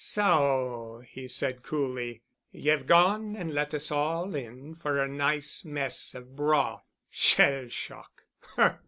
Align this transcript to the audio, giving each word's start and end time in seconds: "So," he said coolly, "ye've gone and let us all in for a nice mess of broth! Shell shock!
"So," 0.03 1.03
he 1.07 1.27
said 1.27 1.61
coolly, 1.61 2.23
"ye've 2.51 2.87
gone 2.87 3.35
and 3.35 3.53
let 3.53 3.71
us 3.75 3.91
all 3.91 4.33
in 4.33 4.73
for 4.73 4.97
a 4.99 5.07
nice 5.07 5.63
mess 5.63 6.15
of 6.15 6.35
broth! 6.35 6.81
Shell 7.11 7.67
shock! 7.67 8.23